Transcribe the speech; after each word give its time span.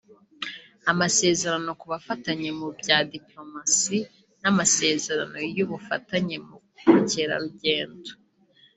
amasezerano 0.91 1.69
ku 1.79 1.85
bufatanye 1.91 2.49
mu 2.59 2.67
bya 2.79 2.97
dipolomasi 3.11 3.99
n’amasezerano 4.41 5.37
y’ubufatanye 5.55 6.35
mu 6.47 6.55
bukerarugendo 6.61 8.11